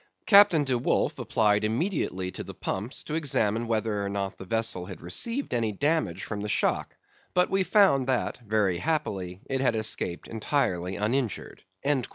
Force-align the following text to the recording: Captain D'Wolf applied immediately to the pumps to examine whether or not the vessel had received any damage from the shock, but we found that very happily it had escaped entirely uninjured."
Captain 0.25 0.63
D'Wolf 0.63 1.19
applied 1.19 1.63
immediately 1.63 2.31
to 2.31 2.43
the 2.43 2.55
pumps 2.55 3.03
to 3.03 3.13
examine 3.13 3.67
whether 3.67 4.03
or 4.03 4.09
not 4.09 4.35
the 4.39 4.45
vessel 4.45 4.85
had 4.85 4.99
received 4.99 5.53
any 5.53 5.71
damage 5.73 6.23
from 6.23 6.41
the 6.41 6.49
shock, 6.49 6.95
but 7.35 7.51
we 7.51 7.61
found 7.61 8.07
that 8.07 8.39
very 8.39 8.79
happily 8.79 9.41
it 9.45 9.61
had 9.61 9.75
escaped 9.75 10.27
entirely 10.27 10.95
uninjured." 10.95 11.61